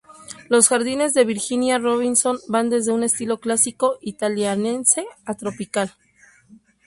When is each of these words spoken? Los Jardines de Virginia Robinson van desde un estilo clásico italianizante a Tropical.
Los 0.49 0.67
Jardines 0.69 1.13
de 1.13 1.25
Virginia 1.25 1.77
Robinson 1.77 2.39
van 2.47 2.71
desde 2.71 2.91
un 2.91 3.03
estilo 3.03 3.39
clásico 3.39 3.99
italianizante 4.01 5.05
a 5.25 5.35
Tropical. 5.35 5.93